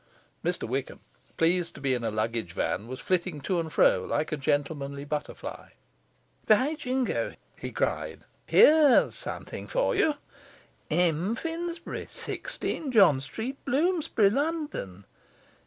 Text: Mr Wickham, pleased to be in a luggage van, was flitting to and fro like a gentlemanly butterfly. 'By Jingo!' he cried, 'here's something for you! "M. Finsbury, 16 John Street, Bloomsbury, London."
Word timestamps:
Mr 0.43 0.67
Wickham, 0.67 1.01
pleased 1.37 1.75
to 1.75 1.79
be 1.79 1.93
in 1.93 2.03
a 2.03 2.09
luggage 2.09 2.53
van, 2.53 2.87
was 2.87 2.99
flitting 2.99 3.39
to 3.41 3.59
and 3.59 3.71
fro 3.71 4.03
like 4.03 4.31
a 4.31 4.35
gentlemanly 4.37 5.05
butterfly. 5.05 5.73
'By 6.47 6.73
Jingo!' 6.73 7.35
he 7.59 7.71
cried, 7.71 8.23
'here's 8.47 9.13
something 9.13 9.67
for 9.67 9.93
you! 9.93 10.15
"M. 10.89 11.35
Finsbury, 11.35 12.07
16 12.09 12.91
John 12.91 13.21
Street, 13.21 13.63
Bloomsbury, 13.63 14.31
London." 14.31 15.05